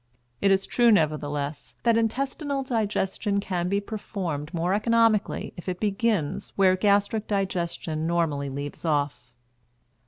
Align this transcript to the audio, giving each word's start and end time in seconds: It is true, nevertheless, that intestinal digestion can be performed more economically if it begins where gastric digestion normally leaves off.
It 0.41 0.49
is 0.49 0.65
true, 0.65 0.89
nevertheless, 0.89 1.75
that 1.83 1.95
intestinal 1.95 2.63
digestion 2.63 3.39
can 3.39 3.69
be 3.69 3.79
performed 3.79 4.51
more 4.51 4.73
economically 4.73 5.53
if 5.57 5.69
it 5.69 5.79
begins 5.79 6.51
where 6.55 6.75
gastric 6.75 7.27
digestion 7.27 8.07
normally 8.07 8.49
leaves 8.49 8.83
off. 8.83 9.37